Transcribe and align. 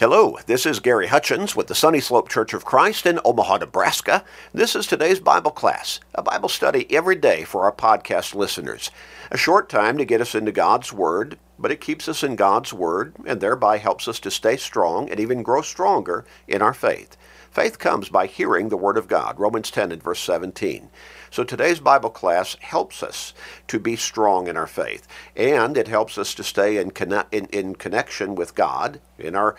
Hello, 0.00 0.38
this 0.46 0.64
is 0.64 0.78
Gary 0.78 1.08
Hutchins 1.08 1.56
with 1.56 1.66
the 1.66 1.74
Sunny 1.74 1.98
Slope 1.98 2.28
Church 2.28 2.54
of 2.54 2.64
Christ 2.64 3.04
in 3.04 3.18
Omaha, 3.24 3.56
Nebraska. 3.56 4.24
This 4.54 4.76
is 4.76 4.86
today's 4.86 5.18
Bible 5.18 5.50
class, 5.50 5.98
a 6.14 6.22
Bible 6.22 6.48
study 6.48 6.86
every 6.94 7.16
day 7.16 7.42
for 7.42 7.64
our 7.64 7.72
podcast 7.72 8.32
listeners. 8.32 8.92
A 9.32 9.36
short 9.36 9.68
time 9.68 9.98
to 9.98 10.04
get 10.04 10.20
us 10.20 10.36
into 10.36 10.52
God's 10.52 10.92
Word, 10.92 11.36
but 11.58 11.72
it 11.72 11.80
keeps 11.80 12.08
us 12.08 12.22
in 12.22 12.36
God's 12.36 12.72
Word 12.72 13.12
and 13.26 13.40
thereby 13.40 13.78
helps 13.78 14.06
us 14.06 14.20
to 14.20 14.30
stay 14.30 14.56
strong 14.56 15.10
and 15.10 15.18
even 15.18 15.42
grow 15.42 15.62
stronger 15.62 16.24
in 16.46 16.62
our 16.62 16.74
faith. 16.74 17.16
Faith 17.50 17.80
comes 17.80 18.08
by 18.08 18.26
hearing 18.26 18.68
the 18.68 18.76
Word 18.76 18.98
of 18.98 19.08
God, 19.08 19.40
Romans 19.40 19.68
10 19.68 19.90
and 19.90 20.00
verse 20.00 20.20
17. 20.20 20.90
So 21.30 21.44
today's 21.44 21.80
Bible 21.80 22.10
class 22.10 22.56
helps 22.60 23.02
us 23.02 23.34
to 23.68 23.78
be 23.78 23.96
strong 23.96 24.48
in 24.48 24.56
our 24.56 24.66
faith, 24.66 25.06
and 25.36 25.76
it 25.76 25.88
helps 25.88 26.18
us 26.18 26.34
to 26.34 26.44
stay 26.44 26.78
in, 26.78 26.92
in, 27.30 27.46
in 27.46 27.74
connection 27.74 28.34
with 28.34 28.54
God, 28.54 29.00
in 29.18 29.34
our 29.34 29.56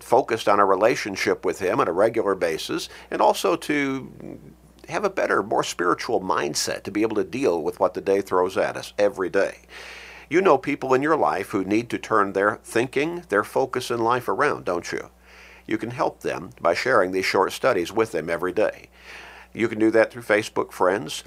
focused 0.00 0.48
on 0.48 0.60
our 0.60 0.66
relationship 0.66 1.44
with 1.44 1.58
Him 1.60 1.80
on 1.80 1.88
a 1.88 1.92
regular 1.92 2.34
basis, 2.34 2.88
and 3.10 3.20
also 3.20 3.56
to 3.56 4.38
have 4.88 5.04
a 5.04 5.10
better, 5.10 5.42
more 5.42 5.64
spiritual 5.64 6.20
mindset 6.20 6.82
to 6.82 6.90
be 6.90 7.02
able 7.02 7.16
to 7.16 7.24
deal 7.24 7.62
with 7.62 7.80
what 7.80 7.94
the 7.94 8.00
day 8.00 8.20
throws 8.20 8.56
at 8.56 8.76
us 8.76 8.92
every 8.98 9.28
day. 9.28 9.58
You 10.28 10.40
know 10.40 10.58
people 10.58 10.94
in 10.94 11.02
your 11.02 11.16
life 11.16 11.50
who 11.50 11.64
need 11.64 11.90
to 11.90 11.98
turn 11.98 12.32
their 12.32 12.60
thinking, 12.62 13.24
their 13.30 13.44
focus 13.44 13.90
in 13.90 13.98
life 13.98 14.28
around, 14.28 14.64
don't 14.64 14.92
you? 14.92 15.10
You 15.66 15.78
can 15.78 15.90
help 15.90 16.20
them 16.20 16.50
by 16.60 16.74
sharing 16.74 17.12
these 17.12 17.24
short 17.24 17.52
studies 17.52 17.92
with 17.92 18.12
them 18.12 18.30
every 18.30 18.52
day. 18.52 18.88
You 19.52 19.68
can 19.68 19.78
do 19.78 19.90
that 19.90 20.12
through 20.12 20.22
Facebook 20.22 20.72
friends, 20.72 21.24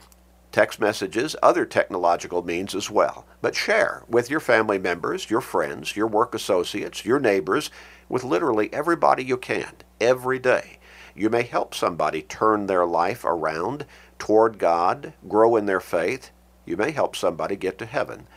text 0.52 0.80
messages, 0.80 1.36
other 1.44 1.66
technological 1.66 2.44
means 2.44 2.73
as 2.73 2.90
well. 2.90 3.26
But 3.41 3.55
share 3.55 4.04
with 4.08 4.30
your 4.30 4.40
family 4.40 4.77
members, 4.77 5.30
your 5.30 5.41
friends, 5.41 5.96
your 5.96 6.08
work 6.08 6.34
associates, 6.34 7.04
your 7.04 7.20
neighbors, 7.20 7.70
with 8.08 8.23
literally 8.23 8.72
everybody 8.72 9.23
you 9.23 9.36
can 9.36 9.73
every 9.99 10.40
day. 10.40 10.77
You 11.16 11.30
may 11.30 11.44
help 11.44 11.76
somebody 11.76 12.22
turn 12.22 12.68
their 12.68 12.85
life 12.85 13.26
around 13.26 13.85
toward 14.20 14.58
God, 14.58 15.13
grow 15.27 15.55
in 15.55 15.65
their 15.65 15.80
faith. 15.80 16.32
You 16.65 16.77
may 16.77 16.91
help 16.91 17.15
somebody 17.15 17.55
get 17.55 17.77
to 17.80 17.85
heaven. 17.85 18.27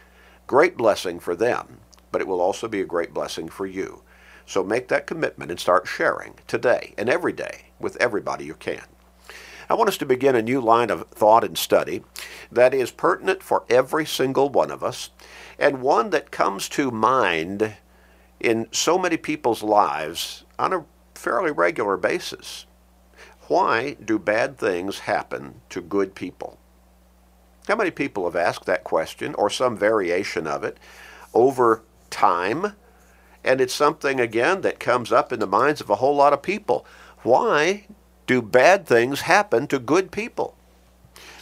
Great 0.46 0.76
blessing 0.76 1.20
for 1.20 1.36
them, 1.36 1.78
but 2.10 2.20
it 2.20 2.26
will 2.26 2.40
also 2.40 2.66
be 2.66 2.80
a 2.80 2.86
great 2.86 3.14
blessing 3.14 3.48
for 3.48 3.66
you. 3.66 4.02
So 4.46 4.64
make 4.64 4.88
that 4.88 5.06
commitment 5.06 5.50
and 5.50 5.60
start 5.60 5.86
sharing 5.86 6.34
today 6.46 6.94
and 6.98 7.08
every 7.08 7.32
day 7.32 7.66
with 7.78 7.96
everybody 7.96 8.44
you 8.44 8.54
can. 8.54 8.82
I 9.68 9.74
want 9.74 9.88
us 9.88 9.98
to 9.98 10.06
begin 10.06 10.36
a 10.36 10.42
new 10.42 10.60
line 10.60 10.90
of 10.90 11.08
thought 11.08 11.42
and 11.42 11.58
study 11.58 12.02
that 12.52 12.72
is 12.72 12.90
pertinent 12.90 13.42
for 13.42 13.64
every 13.68 14.06
single 14.06 14.48
one 14.48 14.70
of 14.70 14.84
us 14.84 15.10
and 15.58 15.82
one 15.82 16.10
that 16.10 16.30
comes 16.30 16.68
to 16.70 16.90
mind 16.90 17.76
in 18.38 18.68
so 18.70 18.98
many 18.98 19.16
people's 19.16 19.62
lives 19.62 20.44
on 20.58 20.72
a 20.72 20.84
fairly 21.14 21.50
regular 21.50 21.96
basis. 21.96 22.66
Why 23.48 23.96
do 24.04 24.18
bad 24.18 24.58
things 24.58 25.00
happen 25.00 25.60
to 25.70 25.80
good 25.80 26.14
people? 26.14 26.58
How 27.66 27.76
many 27.76 27.90
people 27.90 28.24
have 28.24 28.36
asked 28.36 28.66
that 28.66 28.84
question 28.84 29.34
or 29.34 29.50
some 29.50 29.76
variation 29.76 30.46
of 30.46 30.62
it 30.62 30.78
over 31.34 31.82
time? 32.10 32.74
And 33.42 33.60
it's 33.60 33.74
something, 33.74 34.20
again, 34.20 34.60
that 34.60 34.80
comes 34.80 35.12
up 35.12 35.32
in 35.32 35.40
the 35.40 35.46
minds 35.46 35.80
of 35.80 35.90
a 35.90 35.96
whole 35.96 36.14
lot 36.14 36.32
of 36.32 36.42
people. 36.42 36.86
Why 37.22 37.86
do 38.26 38.42
bad 38.42 38.86
things 38.86 39.22
happen 39.22 39.66
to 39.68 39.78
good 39.78 40.10
people? 40.10 40.56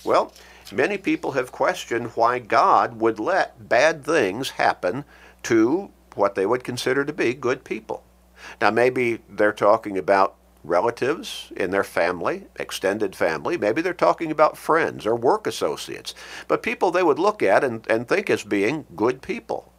Well, 0.04 0.32
many 0.72 0.98
people 0.98 1.32
have 1.32 1.52
questioned 1.52 2.08
why 2.08 2.38
God 2.38 3.00
would 3.00 3.18
let 3.18 3.68
bad 3.68 4.04
things 4.04 4.50
happen 4.50 5.04
to 5.44 5.90
what 6.14 6.34
they 6.34 6.46
would 6.46 6.64
consider 6.64 7.04
to 7.04 7.12
be 7.12 7.34
good 7.34 7.64
people. 7.64 8.02
Now, 8.60 8.70
maybe 8.70 9.20
they're 9.28 9.52
talking 9.52 9.96
about 9.96 10.36
relatives 10.62 11.52
in 11.56 11.70
their 11.70 11.84
family, 11.84 12.46
extended 12.56 13.14
family. 13.14 13.56
Maybe 13.56 13.82
they're 13.82 13.92
talking 13.92 14.30
about 14.30 14.56
friends 14.56 15.06
or 15.06 15.14
work 15.14 15.46
associates, 15.46 16.14
but 16.48 16.62
people 16.62 16.90
they 16.90 17.02
would 17.02 17.18
look 17.18 17.42
at 17.42 17.62
and, 17.62 17.86
and 17.88 18.08
think 18.08 18.30
as 18.30 18.42
being 18.42 18.86
good 18.96 19.20
people, 19.22 19.72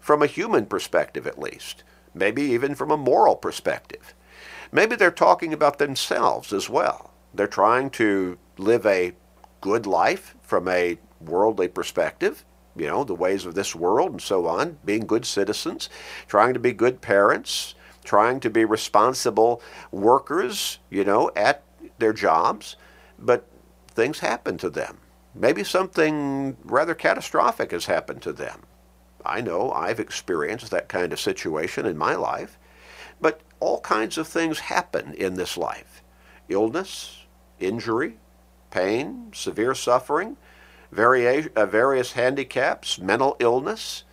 from 0.00 0.22
a 0.22 0.26
human 0.26 0.66
perspective 0.66 1.26
at 1.26 1.38
least, 1.38 1.84
maybe 2.14 2.42
even 2.42 2.74
from 2.74 2.90
a 2.90 2.96
moral 2.96 3.36
perspective. 3.36 4.14
Maybe 4.70 4.96
they're 4.96 5.10
talking 5.10 5.52
about 5.52 5.78
themselves 5.78 6.52
as 6.52 6.68
well. 6.68 7.12
They're 7.32 7.46
trying 7.46 7.90
to 7.90 8.38
live 8.56 8.86
a 8.86 9.12
good 9.60 9.86
life 9.86 10.34
from 10.42 10.68
a 10.68 10.98
worldly 11.20 11.68
perspective, 11.68 12.44
you 12.76 12.86
know, 12.86 13.04
the 13.04 13.14
ways 13.14 13.44
of 13.44 13.54
this 13.54 13.74
world 13.74 14.12
and 14.12 14.22
so 14.22 14.46
on, 14.46 14.78
being 14.84 15.06
good 15.06 15.26
citizens, 15.26 15.88
trying 16.26 16.54
to 16.54 16.60
be 16.60 16.72
good 16.72 17.00
parents, 17.00 17.74
trying 18.04 18.40
to 18.40 18.50
be 18.50 18.64
responsible 18.64 19.60
workers, 19.90 20.78
you 20.90 21.04
know, 21.04 21.30
at 21.34 21.62
their 21.98 22.12
jobs, 22.12 22.76
but 23.18 23.46
things 23.88 24.20
happen 24.20 24.56
to 24.58 24.70
them. 24.70 24.98
Maybe 25.34 25.64
something 25.64 26.56
rather 26.64 26.94
catastrophic 26.94 27.72
has 27.72 27.86
happened 27.86 28.22
to 28.22 28.32
them. 28.32 28.62
I 29.24 29.40
know 29.40 29.72
I've 29.72 30.00
experienced 30.00 30.70
that 30.70 30.88
kind 30.88 31.12
of 31.12 31.20
situation 31.20 31.84
in 31.84 31.98
my 31.98 32.14
life. 32.14 32.58
But 33.20 33.40
all 33.60 33.80
kinds 33.80 34.18
of 34.18 34.28
things 34.28 34.60
happen 34.60 35.14
in 35.14 35.34
this 35.34 35.56
life 35.56 36.02
illness, 36.48 37.26
injury, 37.60 38.16
pain, 38.70 39.30
severe 39.34 39.74
suffering, 39.74 40.36
varia- 40.90 41.50
uh, 41.54 41.66
various 41.66 42.12
handicaps, 42.12 42.98
mental 42.98 43.36
illness. 43.38 44.04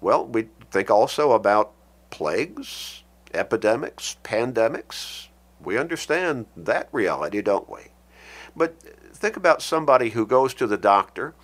Well, 0.00 0.26
we 0.26 0.48
think 0.70 0.90
also 0.90 1.32
about 1.32 1.72
plagues, 2.10 3.02
epidemics, 3.34 4.16
pandemics. 4.22 5.28
We 5.60 5.78
understand 5.78 6.46
that 6.56 6.88
reality, 6.92 7.40
don't 7.42 7.70
we? 7.70 7.92
But 8.54 8.80
think 9.14 9.36
about 9.36 9.62
somebody 9.62 10.10
who 10.10 10.26
goes 10.26 10.54
to 10.54 10.66
the 10.66 10.76
doctor, 10.76 11.34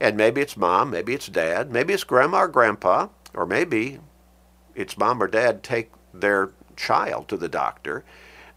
and 0.00 0.16
maybe 0.16 0.40
it's 0.40 0.56
mom, 0.56 0.90
maybe 0.90 1.14
it's 1.14 1.26
dad, 1.26 1.70
maybe 1.70 1.92
it's 1.92 2.04
grandma 2.04 2.42
or 2.42 2.48
grandpa, 2.48 3.08
or 3.34 3.46
maybe 3.46 3.98
it's 4.74 4.98
mom 4.98 5.22
or 5.22 5.26
dad 5.26 5.62
take 5.62 5.90
their 6.20 6.50
child 6.76 7.28
to 7.28 7.36
the 7.36 7.48
doctor. 7.48 8.04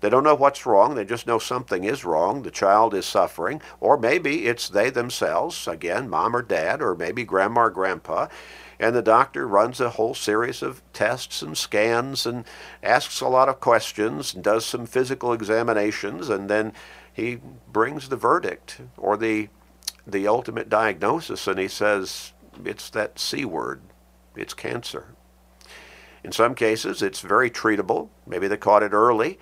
They 0.01 0.09
don't 0.09 0.23
know 0.23 0.35
what's 0.35 0.65
wrong, 0.65 0.95
they 0.95 1.03
just 1.03 1.27
know 1.27 1.39
something 1.39 1.83
is 1.83 2.05
wrong, 2.05 2.43
the 2.43 2.51
child 2.51 2.93
is 2.93 3.05
suffering, 3.05 3.61
or 3.81 3.97
maybe 3.97 4.45
it's 4.45 4.69
they 4.69 4.89
themselves, 4.89 5.67
again, 5.67 6.09
mom 6.09 6.35
or 6.35 6.41
dad, 6.41 6.81
or 6.81 6.95
maybe 6.95 7.25
grandma 7.25 7.63
or 7.63 7.69
grandpa, 7.69 8.27
and 8.79 8.95
the 8.95 9.01
doctor 9.01 9.45
runs 9.45 9.81
a 9.81 9.89
whole 9.91 10.13
series 10.13 10.61
of 10.61 10.81
tests 10.93 11.41
and 11.41 11.57
scans 11.57 12.25
and 12.25 12.45
asks 12.81 13.19
a 13.19 13.27
lot 13.27 13.49
of 13.49 13.59
questions 13.59 14.33
and 14.33 14.41
does 14.41 14.65
some 14.65 14.85
physical 14.85 15.33
examinations, 15.33 16.29
and 16.29 16.49
then 16.49 16.71
he 17.11 17.39
brings 17.71 18.07
the 18.07 18.15
verdict 18.15 18.79
or 18.97 19.17
the 19.17 19.49
the 20.07 20.27
ultimate 20.27 20.69
diagnosis. 20.69 21.45
And 21.45 21.59
he 21.59 21.67
says 21.67 22.31
it's 22.63 22.89
that 22.91 23.19
C 23.19 23.43
word, 23.43 23.81
it's 24.35 24.53
cancer. 24.53 25.07
In 26.23 26.31
some 26.31 26.55
cases, 26.55 27.01
it's 27.01 27.21
very 27.21 27.49
treatable. 27.49 28.09
Maybe 28.27 28.47
they 28.47 28.57
caught 28.57 28.83
it 28.83 28.93
early. 28.93 29.39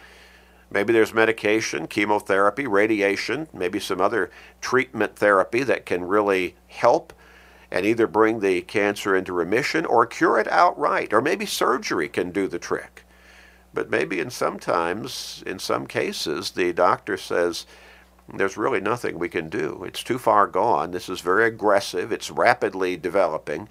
Maybe 0.70 0.92
there's 0.92 1.14
medication, 1.14 1.88
chemotherapy, 1.88 2.68
radiation, 2.68 3.48
maybe 3.54 3.80
some 3.80 4.02
other 4.02 4.30
treatment 4.60 5.16
therapy 5.16 5.64
that 5.64 5.86
can 5.86 6.04
really 6.04 6.56
help 6.68 7.14
and 7.72 7.86
either 7.86 8.08
bring 8.08 8.40
the 8.40 8.62
cancer 8.62 9.16
into 9.16 9.34
remission 9.34 9.86
or 9.86 10.06
cure 10.06 10.40
it 10.40 10.48
outright. 10.50 11.14
Or 11.14 11.22
maybe 11.22 11.46
surgery 11.46 12.10
can 12.10 12.32
do 12.32 12.48
the 12.48 12.60
trick. 12.60 13.06
But 13.74 13.90
maybe 13.90 14.20
in 14.20 14.30
sometimes, 14.30 15.44
in 15.46 15.60
some 15.60 15.88
cases, 15.88 16.52
the 16.52 16.74
doctor 16.74 17.18
says, 17.18 17.66
there's 18.34 18.58
really 18.58 18.82
nothing 18.82 19.18
we 19.18 19.30
can 19.30 19.50
do. 19.50 19.84
It's 19.86 20.04
too 20.04 20.18
far 20.18 20.48
gone. 20.48 20.92
This 20.92 21.08
is 21.08 21.22
very 21.22 21.46
aggressive. 21.46 22.12
It's 22.12 22.30
rapidly 22.30 22.98
developing 22.98 23.70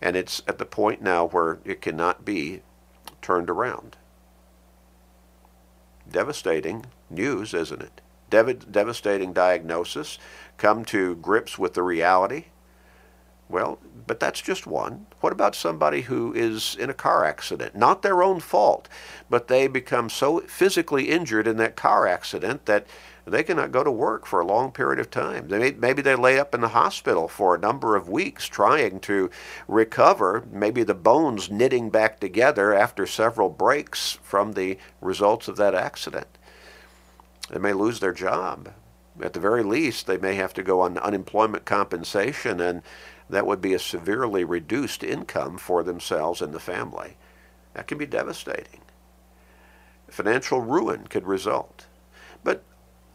and 0.00 0.16
it's 0.16 0.42
at 0.46 0.58
the 0.58 0.64
point 0.64 1.02
now 1.02 1.26
where 1.26 1.58
it 1.64 1.80
cannot 1.80 2.24
be 2.24 2.62
turned 3.22 3.50
around. 3.50 3.96
Devastating 6.10 6.86
news, 7.10 7.54
isn't 7.54 7.82
it? 7.82 8.00
Dev- 8.30 8.70
devastating 8.70 9.32
diagnosis. 9.32 10.18
Come 10.56 10.84
to 10.86 11.16
grips 11.16 11.58
with 11.58 11.74
the 11.74 11.82
reality. 11.82 12.46
Well, 13.48 13.78
but 14.06 14.18
that's 14.18 14.40
just 14.40 14.66
one. 14.66 15.06
What 15.20 15.32
about 15.32 15.54
somebody 15.54 16.02
who 16.02 16.32
is 16.32 16.76
in 16.78 16.90
a 16.90 16.94
car 16.94 17.24
accident? 17.24 17.76
Not 17.76 18.02
their 18.02 18.22
own 18.22 18.40
fault, 18.40 18.88
but 19.30 19.46
they 19.46 19.68
become 19.68 20.10
so 20.10 20.40
physically 20.40 21.10
injured 21.10 21.46
in 21.46 21.56
that 21.58 21.76
car 21.76 22.06
accident 22.06 22.66
that 22.66 22.86
they 23.26 23.42
cannot 23.42 23.72
go 23.72 23.82
to 23.82 23.90
work 23.90 24.24
for 24.24 24.40
a 24.40 24.46
long 24.46 24.70
period 24.70 25.00
of 25.00 25.10
time. 25.10 25.48
They 25.48 25.58
may, 25.58 25.72
maybe 25.72 26.00
they 26.00 26.14
lay 26.14 26.38
up 26.38 26.54
in 26.54 26.60
the 26.60 26.68
hospital 26.68 27.26
for 27.26 27.54
a 27.54 27.58
number 27.58 27.96
of 27.96 28.08
weeks 28.08 28.46
trying 28.46 29.00
to 29.00 29.30
recover, 29.66 30.44
maybe 30.50 30.84
the 30.84 30.94
bones 30.94 31.50
knitting 31.50 31.90
back 31.90 32.20
together 32.20 32.72
after 32.72 33.04
several 33.04 33.48
breaks 33.48 34.18
from 34.22 34.52
the 34.52 34.78
results 35.00 35.48
of 35.48 35.56
that 35.56 35.74
accident. 35.74 36.28
They 37.50 37.58
may 37.58 37.72
lose 37.72 37.98
their 37.98 38.12
job. 38.12 38.72
At 39.20 39.32
the 39.32 39.40
very 39.40 39.64
least, 39.64 40.06
they 40.06 40.18
may 40.18 40.34
have 40.36 40.54
to 40.54 40.62
go 40.62 40.80
on 40.80 40.98
unemployment 40.98 41.64
compensation, 41.64 42.60
and 42.60 42.82
that 43.28 43.46
would 43.46 43.60
be 43.60 43.74
a 43.74 43.78
severely 43.78 44.44
reduced 44.44 45.02
income 45.02 45.58
for 45.58 45.82
themselves 45.82 46.40
and 46.40 46.52
the 46.52 46.60
family. 46.60 47.16
That 47.74 47.88
can 47.88 47.98
be 47.98 48.06
devastating. 48.06 48.82
financial 50.08 50.60
ruin 50.60 51.08
could 51.08 51.26
result. 51.26 51.86
But 52.44 52.62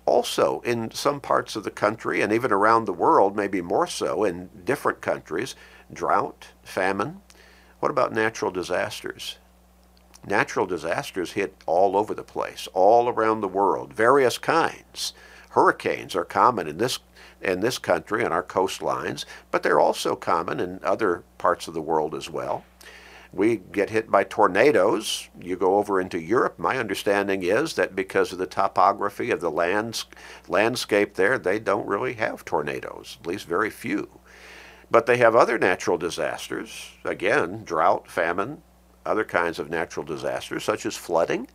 also 0.06 0.62
in 0.62 0.92
some 0.92 1.19
parts 1.19 1.56
of 1.56 1.63
the 1.63 1.71
country 1.71 2.21
and 2.21 2.33
even 2.33 2.51
around 2.51 2.86
the 2.86 2.94
world, 2.94 3.36
maybe 3.36 3.62
more 3.62 3.88
so 3.88 4.24
in 4.24 4.50
different 4.65 5.01
countries, 5.01 5.56
drought, 5.92 6.50
famine. 6.63 7.21
What 7.80 7.92
about 7.92 8.13
natural 8.13 8.51
disasters? 8.51 9.38
Natural 10.25 10.65
disasters 10.65 11.31
hit 11.31 11.56
all 11.65 11.98
over 11.98 12.13
the 12.13 12.24
place, 12.24 12.68
all 12.74 13.09
around 13.09 13.42
the 13.42 13.48
world, 13.48 13.94
various 13.94 14.38
kinds. 14.38 15.13
Hurricanes 15.51 16.15
are 16.15 16.25
common 16.25 16.68
in 16.68 16.77
this 16.77 17.00
in 17.42 17.59
this 17.59 17.80
country 17.80 18.24
and 18.24 18.31
our 18.31 18.44
coastlines, 18.44 19.25
but 19.50 19.63
they're 19.63 19.80
also 19.80 20.15
common 20.15 20.59
in 20.59 20.80
other 20.83 21.24
parts 21.39 21.68
of 21.68 21.74
the 21.74 21.81
world 21.81 22.13
as 22.13 22.30
well. 22.30 22.63
We 23.33 23.57
get 23.57 23.89
hit 23.92 24.12
by 24.12 24.25
tornadoes. 24.25 25.30
You 25.39 25.56
go 25.56 25.75
over 25.78 26.01
into 26.01 26.19
Europe. 26.19 26.60
My 26.60 26.78
understanding 26.78 27.44
is 27.44 27.75
that 27.75 27.95
because 27.95 28.33
of 28.33 28.39
the 28.39 28.45
topography 28.45 29.31
of 29.31 29.39
the 29.39 29.51
lands, 29.51 30.06
landscape 30.50 31.16
there, 31.16 31.39
they 31.39 31.57
don't 31.57 31.88
really 31.88 32.13
have 32.16 32.44
tornadoes, 32.44 33.18
at 33.22 33.28
least 33.28 33.45
very 33.45 33.69
few. 33.69 34.10
But 34.89 35.06
they 35.06 35.16
have 35.18 35.33
other 35.33 35.57
natural 35.57 35.98
disasters, 35.98 36.92
again, 37.06 37.63
drought, 37.63 38.12
famine, 38.12 38.63
other 39.06 39.24
kinds 39.24 39.60
of 39.60 39.69
natural 39.69 40.06
disasters, 40.06 40.66
such 40.66 40.86
as 40.86 40.98
flooding. 40.98 41.48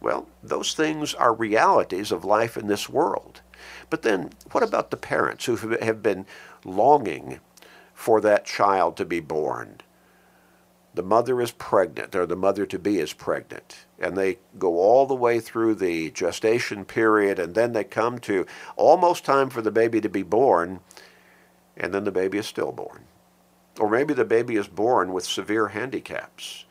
Well, 0.00 0.28
those 0.42 0.74
things 0.74 1.14
are 1.14 1.32
realities 1.32 2.12
of 2.12 2.26
life 2.26 2.58
in 2.58 2.66
this 2.66 2.90
world. 2.90 3.40
But 3.88 4.02
then, 4.02 4.30
what 4.52 4.62
about 4.62 4.90
the 4.90 4.98
parents 4.98 5.46
who 5.46 5.56
have 5.56 6.02
been 6.02 6.26
longing 6.64 7.40
for 7.94 8.20
that 8.20 8.44
child 8.44 8.98
to 8.98 9.06
be 9.06 9.20
born? 9.20 9.78
The 10.96 11.02
mother 11.02 11.42
is 11.42 11.50
pregnant, 11.50 12.16
or 12.16 12.24
the 12.24 12.36
mother 12.36 12.64
to 12.64 12.78
be 12.78 13.00
is 13.00 13.12
pregnant, 13.12 13.84
and 13.98 14.16
they 14.16 14.38
go 14.58 14.78
all 14.78 15.04
the 15.04 15.14
way 15.14 15.40
through 15.40 15.74
the 15.74 16.10
gestation 16.10 16.86
period, 16.86 17.38
and 17.38 17.54
then 17.54 17.74
they 17.74 17.84
come 17.84 18.18
to 18.20 18.46
almost 18.76 19.22
time 19.22 19.50
for 19.50 19.60
the 19.60 19.70
baby 19.70 20.00
to 20.00 20.08
be 20.08 20.22
born, 20.22 20.80
and 21.76 21.92
then 21.92 22.04
the 22.04 22.10
baby 22.10 22.38
is 22.38 22.46
stillborn. 22.46 23.04
Or 23.78 23.90
maybe 23.90 24.14
the 24.14 24.24
baby 24.24 24.56
is 24.56 24.68
born 24.68 25.12
with 25.12 25.26
severe 25.26 25.68
handicaps. 25.68 26.64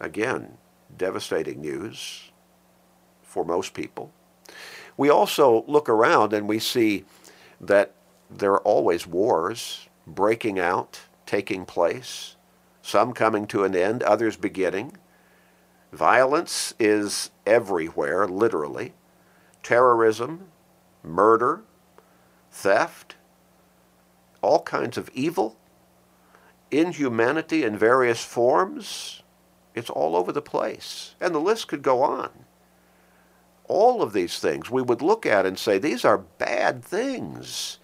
Again, 0.00 0.56
devastating 0.96 1.60
news 1.60 2.30
for 3.22 3.44
most 3.44 3.74
people. 3.74 4.10
We 4.96 5.10
also 5.10 5.64
look 5.66 5.86
around 5.86 6.32
and 6.32 6.48
we 6.48 6.58
see 6.58 7.04
that 7.60 7.92
there 8.30 8.52
are 8.52 8.62
always 8.62 9.06
wars 9.06 9.86
breaking 10.06 10.58
out, 10.58 11.00
taking 11.26 11.66
place, 11.66 12.36
some 12.82 13.12
coming 13.12 13.46
to 13.46 13.64
an 13.64 13.74
end, 13.74 14.02
others 14.02 14.36
beginning. 14.36 14.96
Violence 15.92 16.74
is 16.78 17.30
everywhere, 17.46 18.26
literally. 18.26 18.92
Terrorism, 19.62 20.48
murder, 21.04 21.62
theft, 22.50 23.14
all 24.42 24.62
kinds 24.62 24.98
of 24.98 25.08
evil, 25.14 25.56
inhumanity 26.70 27.62
in 27.62 27.76
various 27.78 28.24
forms. 28.24 29.22
It's 29.74 29.90
all 29.90 30.16
over 30.16 30.32
the 30.32 30.42
place. 30.42 31.14
And 31.20 31.34
the 31.34 31.38
list 31.38 31.68
could 31.68 31.82
go 31.82 32.02
on. 32.02 32.30
All 33.68 34.02
of 34.02 34.12
these 34.12 34.38
things 34.38 34.70
we 34.70 34.82
would 34.82 35.00
look 35.00 35.24
at 35.24 35.46
and 35.46 35.58
say, 35.58 35.78
these 35.78 36.04
are 36.04 36.18
bad 36.18 36.84
things. 36.84 37.78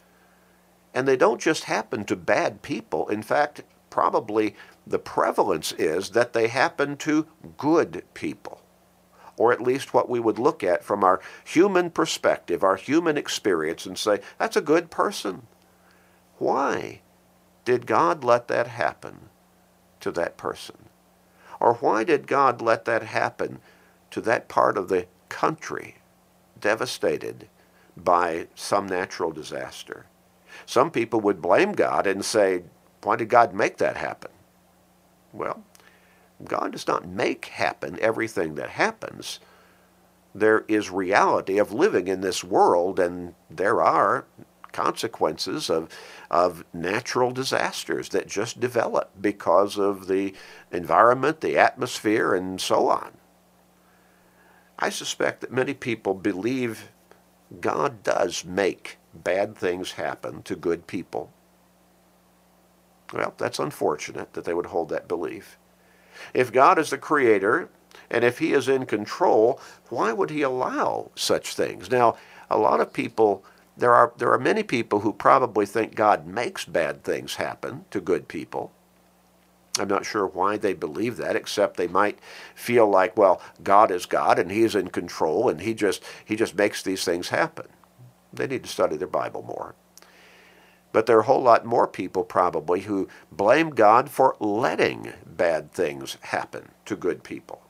And 0.92 1.06
they 1.06 1.16
don't 1.16 1.40
just 1.40 1.64
happen 1.64 2.04
to 2.06 2.16
bad 2.16 2.62
people. 2.62 3.08
In 3.08 3.22
fact, 3.22 3.62
probably 3.90 4.54
the 4.88 4.98
prevalence 4.98 5.72
is 5.72 6.10
that 6.10 6.32
they 6.32 6.48
happen 6.48 6.96
to 6.98 7.26
good 7.56 8.04
people. 8.14 8.62
Or 9.36 9.52
at 9.52 9.60
least 9.60 9.94
what 9.94 10.08
we 10.08 10.18
would 10.18 10.38
look 10.38 10.64
at 10.64 10.82
from 10.82 11.04
our 11.04 11.20
human 11.44 11.90
perspective, 11.90 12.64
our 12.64 12.76
human 12.76 13.16
experience, 13.16 13.86
and 13.86 13.96
say, 13.96 14.20
that's 14.38 14.56
a 14.56 14.60
good 14.60 14.90
person. 14.90 15.46
Why 16.38 17.02
did 17.64 17.86
God 17.86 18.24
let 18.24 18.48
that 18.48 18.66
happen 18.66 19.28
to 20.00 20.10
that 20.12 20.36
person? 20.36 20.76
Or 21.60 21.74
why 21.74 22.04
did 22.04 22.26
God 22.26 22.60
let 22.62 22.84
that 22.86 23.02
happen 23.02 23.60
to 24.10 24.20
that 24.22 24.48
part 24.48 24.78
of 24.78 24.88
the 24.88 25.06
country 25.28 25.96
devastated 26.58 27.48
by 27.96 28.48
some 28.54 28.86
natural 28.86 29.30
disaster? 29.30 30.06
Some 30.66 30.90
people 30.90 31.20
would 31.20 31.42
blame 31.42 31.72
God 31.72 32.06
and 32.06 32.24
say, 32.24 32.62
why 33.02 33.16
did 33.16 33.28
God 33.28 33.54
make 33.54 33.76
that 33.76 33.96
happen? 33.96 34.30
Well, 35.38 35.62
God 36.44 36.72
does 36.72 36.86
not 36.86 37.06
make 37.08 37.46
happen 37.46 37.98
everything 38.00 38.56
that 38.56 38.70
happens. 38.70 39.40
There 40.34 40.64
is 40.68 40.90
reality 40.90 41.58
of 41.58 41.72
living 41.72 42.08
in 42.08 42.20
this 42.20 42.44
world, 42.44 43.00
and 43.00 43.34
there 43.48 43.80
are 43.80 44.26
consequences 44.72 45.70
of, 45.70 45.88
of 46.30 46.64
natural 46.72 47.30
disasters 47.30 48.10
that 48.10 48.28
just 48.28 48.60
develop 48.60 49.10
because 49.20 49.78
of 49.78 50.06
the 50.06 50.34
environment, 50.70 51.40
the 51.40 51.56
atmosphere, 51.56 52.34
and 52.34 52.60
so 52.60 52.88
on. 52.88 53.12
I 54.78 54.90
suspect 54.90 55.40
that 55.40 55.52
many 55.52 55.74
people 55.74 56.14
believe 56.14 56.90
God 57.60 58.02
does 58.02 58.44
make 58.44 58.98
bad 59.14 59.56
things 59.56 59.92
happen 59.92 60.42
to 60.42 60.54
good 60.54 60.86
people. 60.86 61.32
Well, 63.12 63.34
that's 63.38 63.58
unfortunate 63.58 64.34
that 64.34 64.44
they 64.44 64.54
would 64.54 64.66
hold 64.66 64.90
that 64.90 65.08
belief. 65.08 65.56
If 66.34 66.52
God 66.52 66.78
is 66.78 66.90
the 66.90 66.98
creator, 66.98 67.68
and 68.10 68.24
if 68.24 68.38
he 68.38 68.52
is 68.52 68.68
in 68.68 68.86
control, 68.86 69.60
why 69.88 70.12
would 70.12 70.30
he 70.30 70.42
allow 70.42 71.10
such 71.14 71.54
things? 71.54 71.90
Now, 71.90 72.16
a 72.50 72.58
lot 72.58 72.80
of 72.80 72.92
people 72.92 73.44
there 73.78 73.94
are, 73.94 74.12
there 74.18 74.32
are 74.32 74.38
many 74.38 74.64
people 74.64 75.00
who 75.00 75.12
probably 75.12 75.64
think 75.64 75.94
God 75.94 76.26
makes 76.26 76.64
bad 76.64 77.04
things 77.04 77.36
happen 77.36 77.84
to 77.92 78.00
good 78.00 78.26
people. 78.26 78.72
I'm 79.78 79.86
not 79.86 80.04
sure 80.04 80.26
why 80.26 80.56
they 80.56 80.72
believe 80.72 81.16
that, 81.18 81.36
except 81.36 81.76
they 81.76 81.86
might 81.86 82.18
feel 82.56 82.88
like, 82.88 83.16
well, 83.16 83.40
God 83.62 83.92
is 83.92 84.06
God 84.06 84.40
and 84.40 84.50
He's 84.50 84.74
in 84.74 84.88
control 84.88 85.48
and 85.48 85.60
He 85.60 85.74
just 85.74 86.02
He 86.24 86.34
just 86.34 86.56
makes 86.56 86.82
these 86.82 87.04
things 87.04 87.28
happen. 87.28 87.66
They 88.32 88.48
need 88.48 88.64
to 88.64 88.68
study 88.68 88.96
their 88.96 89.06
Bible 89.06 89.42
more. 89.42 89.76
But 90.92 91.06
there 91.06 91.16
are 91.18 91.20
a 91.20 91.24
whole 91.24 91.42
lot 91.42 91.64
more 91.64 91.86
people 91.86 92.24
probably 92.24 92.80
who 92.80 93.08
blame 93.30 93.70
God 93.70 94.10
for 94.10 94.36
letting 94.40 95.12
bad 95.26 95.72
things 95.72 96.16
happen 96.22 96.70
to 96.86 96.96
good 96.96 97.22
people. 97.22 97.62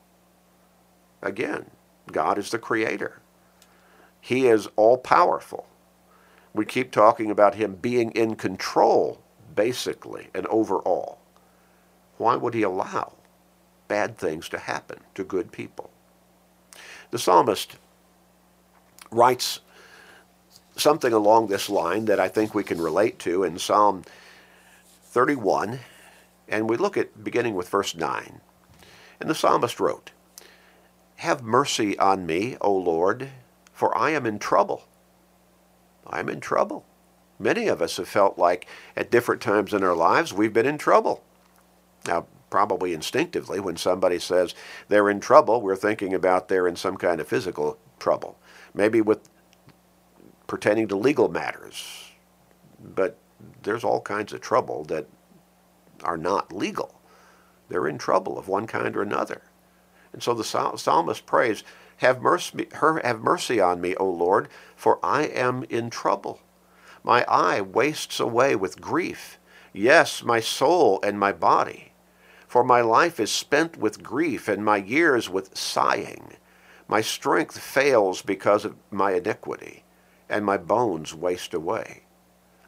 Again, 1.22 1.66
God 2.12 2.38
is 2.38 2.50
the 2.50 2.58
creator. 2.58 3.20
He 4.20 4.46
is 4.46 4.68
all 4.76 4.98
powerful. 4.98 5.66
We 6.54 6.64
keep 6.64 6.90
talking 6.90 7.30
about 7.30 7.54
him 7.54 7.74
being 7.74 8.10
in 8.12 8.36
control, 8.36 9.20
basically, 9.54 10.28
and 10.34 10.46
overall. 10.46 11.18
Why 12.16 12.36
would 12.36 12.54
he 12.54 12.62
allow 12.62 13.14
bad 13.86 14.16
things 14.16 14.48
to 14.50 14.58
happen 14.58 15.00
to 15.14 15.24
good 15.24 15.52
people? 15.52 15.90
The 17.10 17.18
psalmist 17.18 17.76
writes 19.10 19.60
something 20.80 21.12
along 21.12 21.46
this 21.46 21.68
line 21.68 22.06
that 22.06 22.20
I 22.20 22.28
think 22.28 22.54
we 22.54 22.64
can 22.64 22.80
relate 22.80 23.18
to 23.20 23.44
in 23.44 23.58
Psalm 23.58 24.04
31, 25.04 25.80
and 26.48 26.68
we 26.68 26.76
look 26.76 26.96
at 26.96 27.22
beginning 27.24 27.54
with 27.54 27.68
verse 27.68 27.94
9. 27.94 28.40
And 29.20 29.28
the 29.28 29.34
psalmist 29.34 29.80
wrote, 29.80 30.12
Have 31.16 31.42
mercy 31.42 31.98
on 31.98 32.26
me, 32.26 32.56
O 32.60 32.72
Lord, 32.72 33.30
for 33.72 33.96
I 33.96 34.10
am 34.10 34.26
in 34.26 34.38
trouble. 34.38 34.84
I'm 36.06 36.28
in 36.28 36.40
trouble. 36.40 36.84
Many 37.38 37.68
of 37.68 37.82
us 37.82 37.96
have 37.98 38.08
felt 38.08 38.38
like 38.38 38.66
at 38.96 39.10
different 39.10 39.40
times 39.40 39.72
in 39.72 39.84
our 39.84 39.94
lives 39.94 40.32
we've 40.32 40.52
been 40.52 40.66
in 40.66 40.78
trouble. 40.78 41.22
Now, 42.06 42.26
probably 42.50 42.94
instinctively, 42.94 43.60
when 43.60 43.76
somebody 43.76 44.18
says 44.18 44.54
they're 44.88 45.10
in 45.10 45.20
trouble, 45.20 45.60
we're 45.60 45.76
thinking 45.76 46.14
about 46.14 46.48
they're 46.48 46.66
in 46.66 46.76
some 46.76 46.96
kind 46.96 47.20
of 47.20 47.28
physical 47.28 47.78
trouble. 47.98 48.38
Maybe 48.74 49.00
with 49.00 49.28
pertaining 50.48 50.88
to 50.88 50.96
legal 50.96 51.28
matters. 51.28 52.10
But 52.82 53.16
there's 53.62 53.84
all 53.84 54.00
kinds 54.00 54.32
of 54.32 54.40
trouble 54.40 54.82
that 54.86 55.06
are 56.02 56.16
not 56.16 56.52
legal. 56.52 57.00
They're 57.68 57.86
in 57.86 57.98
trouble 57.98 58.36
of 58.38 58.48
one 58.48 58.66
kind 58.66 58.96
or 58.96 59.02
another. 59.02 59.42
And 60.12 60.22
so 60.22 60.34
the 60.34 60.42
psalmist 60.42 61.26
prays, 61.26 61.62
have 61.98 62.20
mercy, 62.22 62.66
have 62.72 63.20
mercy 63.20 63.60
on 63.60 63.80
me, 63.80 63.94
O 63.96 64.08
Lord, 64.08 64.48
for 64.74 64.98
I 65.02 65.24
am 65.24 65.64
in 65.68 65.90
trouble. 65.90 66.40
My 67.04 67.24
eye 67.28 67.60
wastes 67.60 68.18
away 68.18 68.56
with 68.56 68.80
grief. 68.80 69.38
Yes, 69.72 70.22
my 70.22 70.40
soul 70.40 70.98
and 71.02 71.18
my 71.18 71.32
body. 71.32 71.92
For 72.46 72.64
my 72.64 72.80
life 72.80 73.20
is 73.20 73.30
spent 73.30 73.76
with 73.76 74.02
grief, 74.02 74.48
and 74.48 74.64
my 74.64 74.78
years 74.78 75.28
with 75.28 75.56
sighing. 75.56 76.36
My 76.88 77.02
strength 77.02 77.58
fails 77.58 78.22
because 78.22 78.64
of 78.64 78.76
my 78.90 79.12
iniquity, 79.12 79.84
and 80.28 80.44
my 80.44 80.56
bones 80.56 81.14
waste 81.14 81.54
away. 81.54 82.02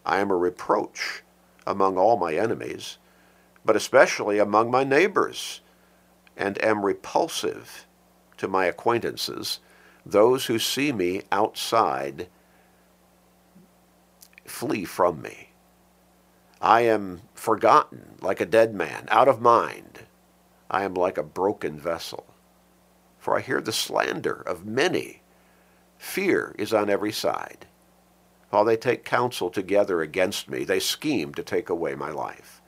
I 0.05 0.19
am 0.19 0.31
a 0.31 0.37
reproach 0.37 1.23
among 1.67 1.99
all 1.99 2.17
my 2.17 2.35
enemies, 2.35 2.99
but 3.65 3.77
especially 3.77 4.39
among 4.39 4.71
my 4.71 4.85
neighbors, 4.85 5.61
and 6.37 6.63
am 6.65 6.85
repulsive 6.85 7.87
to 8.39 8.49
my 8.49 8.65
acquaintances, 8.65 9.61
those 10.07 10.47
who 10.47 10.59
see 10.59 10.93
me 10.93 11.23
outside 11.31 12.29
flee 14.47 14.85
from 14.85 15.21
me. 15.21 15.51
I 16.61 16.83
am 16.83 17.23
forgotten 17.35 18.17
like 18.21 18.41
a 18.41 18.47
dead 18.47 18.75
man, 18.75 19.07
out 19.11 19.29
of 19.29 19.41
mind. 19.41 20.01
I 20.71 20.85
am 20.85 20.95
like 20.95 21.19
a 21.19 21.23
broken 21.23 21.79
vessel. 21.79 22.27
For 23.19 23.37
I 23.37 23.41
hear 23.41 23.61
the 23.61 23.73
slander 23.73 24.43
of 24.47 24.67
many. 24.67 25.20
Fear 26.01 26.55
is 26.59 26.73
on 26.73 26.89
every 26.89 27.13
side. 27.13 27.67
While 28.49 28.65
they 28.65 28.79
take 28.79 29.05
counsel 29.05 29.51
together 29.51 30.01
against 30.01 30.49
me, 30.49 30.65
they 30.65 30.81
scheme 30.81 31.35
to 31.35 31.43
take 31.43 31.69
away 31.69 31.95
my 31.95 32.11
life. 32.11 32.63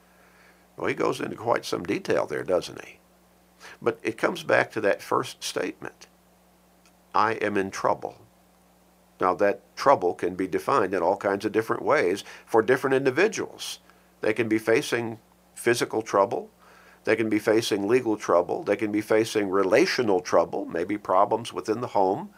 Well, 0.76 0.86
he 0.86 0.94
goes 0.94 1.18
into 1.18 1.34
quite 1.34 1.64
some 1.64 1.82
detail 1.82 2.26
there, 2.26 2.44
doesn't 2.44 2.84
he? 2.84 2.98
But 3.80 3.98
it 4.02 4.18
comes 4.18 4.42
back 4.42 4.70
to 4.72 4.82
that 4.82 5.00
first 5.00 5.42
statement. 5.42 6.06
I 7.14 7.32
am 7.32 7.56
in 7.56 7.70
trouble. 7.70 8.18
Now, 9.18 9.32
that 9.34 9.62
trouble 9.76 10.12
can 10.12 10.34
be 10.34 10.46
defined 10.46 10.92
in 10.92 11.02
all 11.02 11.16
kinds 11.16 11.46
of 11.46 11.52
different 11.52 11.82
ways 11.82 12.24
for 12.44 12.60
different 12.60 12.94
individuals. 12.94 13.78
They 14.20 14.34
can 14.34 14.46
be 14.46 14.58
facing 14.58 15.18
physical 15.54 16.02
trouble. 16.02 16.50
They 17.04 17.16
can 17.16 17.30
be 17.30 17.38
facing 17.38 17.88
legal 17.88 18.18
trouble. 18.18 18.62
They 18.62 18.76
can 18.76 18.92
be 18.92 19.00
facing 19.00 19.48
relational 19.48 20.20
trouble, 20.20 20.66
maybe 20.66 20.98
problems 20.98 21.52
within 21.52 21.80
the 21.80 21.88
home, 21.88 22.30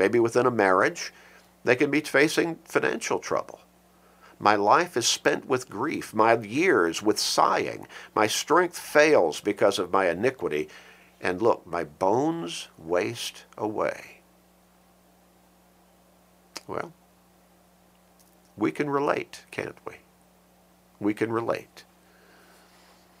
maybe 0.00 0.18
within 0.18 0.46
a 0.46 0.50
marriage. 0.50 1.12
They 1.62 1.76
can 1.76 1.90
be 1.90 2.00
facing 2.00 2.56
financial 2.64 3.18
trouble. 3.18 3.60
My 4.38 4.56
life 4.56 4.96
is 4.96 5.06
spent 5.06 5.46
with 5.46 5.68
grief, 5.68 6.14
my 6.14 6.38
years 6.38 7.02
with 7.02 7.18
sighing. 7.18 7.86
My 8.14 8.26
strength 8.26 8.78
fails 8.78 9.42
because 9.42 9.78
of 9.78 9.92
my 9.92 10.08
iniquity. 10.08 10.70
And 11.20 11.42
look, 11.42 11.66
my 11.66 11.84
bones 11.84 12.68
waste 12.78 13.44
away. 13.58 14.22
Well, 16.66 16.94
we 18.56 18.72
can 18.72 18.88
relate, 18.88 19.44
can't 19.50 19.76
we? 19.86 19.96
We 20.98 21.12
can 21.12 21.30
relate. 21.30 21.84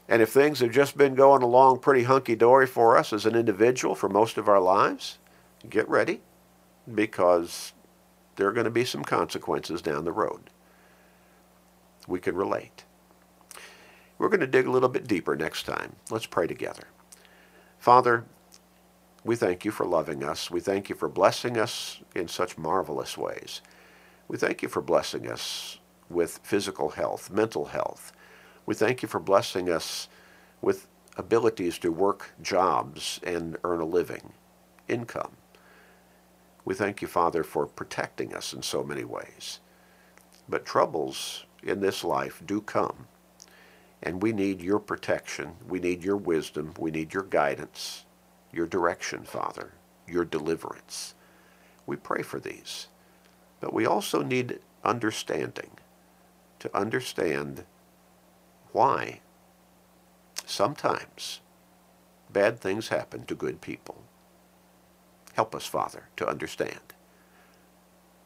And 0.08 0.22
if 0.22 0.30
things 0.30 0.60
have 0.60 0.72
just 0.72 0.96
been 0.96 1.14
going 1.14 1.42
along 1.42 1.80
pretty 1.80 2.04
hunky 2.04 2.36
dory 2.36 2.66
for 2.66 2.96
us 2.96 3.12
as 3.12 3.26
an 3.26 3.36
individual 3.36 3.94
for 3.94 4.08
most 4.08 4.38
of 4.38 4.48
our 4.48 4.60
lives, 4.60 5.18
get 5.68 5.86
ready 5.86 6.22
because 6.94 7.72
there 8.36 8.48
are 8.48 8.52
going 8.52 8.64
to 8.64 8.70
be 8.70 8.84
some 8.84 9.04
consequences 9.04 9.82
down 9.82 10.04
the 10.04 10.12
road. 10.12 10.50
We 12.08 12.20
can 12.20 12.34
relate. 12.34 12.84
We're 14.18 14.28
going 14.28 14.40
to 14.40 14.46
dig 14.46 14.66
a 14.66 14.70
little 14.70 14.88
bit 14.88 15.06
deeper 15.06 15.36
next 15.36 15.64
time. 15.64 15.96
Let's 16.10 16.26
pray 16.26 16.46
together. 16.46 16.88
Father, 17.78 18.24
we 19.24 19.36
thank 19.36 19.64
you 19.64 19.70
for 19.70 19.86
loving 19.86 20.24
us. 20.24 20.50
We 20.50 20.60
thank 20.60 20.88
you 20.88 20.94
for 20.94 21.08
blessing 21.08 21.58
us 21.58 22.00
in 22.14 22.28
such 22.28 22.58
marvelous 22.58 23.16
ways. 23.18 23.60
We 24.28 24.38
thank 24.38 24.62
you 24.62 24.68
for 24.68 24.82
blessing 24.82 25.30
us 25.30 25.78
with 26.08 26.40
physical 26.42 26.90
health, 26.90 27.30
mental 27.30 27.66
health. 27.66 28.12
We 28.66 28.74
thank 28.74 29.02
you 29.02 29.08
for 29.08 29.20
blessing 29.20 29.70
us 29.70 30.08
with 30.62 30.86
abilities 31.16 31.78
to 31.78 31.92
work 31.92 32.32
jobs 32.42 33.20
and 33.22 33.56
earn 33.64 33.80
a 33.80 33.84
living, 33.84 34.32
income. 34.88 35.36
We 36.64 36.74
thank 36.74 37.02
you, 37.02 37.08
Father, 37.08 37.42
for 37.42 37.66
protecting 37.66 38.34
us 38.34 38.52
in 38.52 38.62
so 38.62 38.82
many 38.84 39.04
ways. 39.04 39.60
But 40.48 40.66
troubles 40.66 41.44
in 41.62 41.80
this 41.80 42.04
life 42.04 42.42
do 42.44 42.60
come. 42.60 43.06
And 44.02 44.22
we 44.22 44.32
need 44.32 44.60
your 44.62 44.78
protection. 44.78 45.56
We 45.68 45.78
need 45.78 46.02
your 46.02 46.16
wisdom. 46.16 46.74
We 46.78 46.90
need 46.90 47.12
your 47.12 47.22
guidance, 47.24 48.04
your 48.52 48.66
direction, 48.66 49.24
Father, 49.24 49.72
your 50.08 50.24
deliverance. 50.24 51.14
We 51.86 51.96
pray 51.96 52.22
for 52.22 52.40
these. 52.40 52.88
But 53.60 53.74
we 53.74 53.86
also 53.86 54.22
need 54.22 54.60
understanding 54.84 55.70
to 56.60 56.76
understand 56.76 57.64
why 58.72 59.20
sometimes 60.46 61.40
bad 62.32 62.60
things 62.60 62.88
happen 62.88 63.24
to 63.26 63.34
good 63.34 63.60
people. 63.60 64.02
Help 65.34 65.54
us, 65.54 65.66
Father, 65.66 66.04
to 66.16 66.28
understand. 66.28 66.80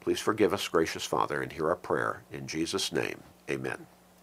Please 0.00 0.20
forgive 0.20 0.52
us, 0.52 0.68
gracious 0.68 1.04
Father, 1.04 1.42
and 1.42 1.52
hear 1.52 1.68
our 1.68 1.76
prayer. 1.76 2.22
In 2.32 2.46
Jesus' 2.46 2.92
name, 2.92 3.22
amen. 3.50 3.86